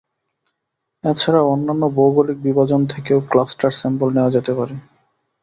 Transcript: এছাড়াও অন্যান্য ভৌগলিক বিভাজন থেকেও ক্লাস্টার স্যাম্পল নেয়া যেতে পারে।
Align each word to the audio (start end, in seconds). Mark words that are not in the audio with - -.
এছাড়াও 1.03 1.51
অন্যান্য 1.51 1.83
ভৌগলিক 1.95 2.37
বিভাজন 2.43 2.81
থেকেও 2.85 3.19
ক্লাস্টার 3.31 3.71
স্যাম্পল 3.71 4.09
নেয়া 4.13 4.33
যেতে 4.35 4.51
পারে। 4.53 4.75